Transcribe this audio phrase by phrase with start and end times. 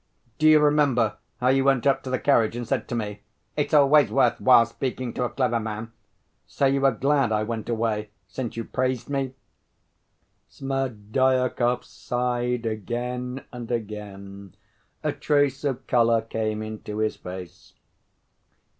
[0.39, 3.21] "Do you remember how you went up to the carriage and said to me,
[3.55, 5.91] 'It's always worth while speaking to a clever man'?
[6.47, 9.35] So you were glad I went away, since you praised me?"
[10.49, 14.55] Smerdyakov sighed again and again.
[15.03, 17.75] A trace of color came into his face.